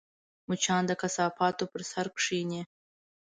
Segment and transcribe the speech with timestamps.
[0.49, 2.61] مچان د کثافاتو پر سر کښېني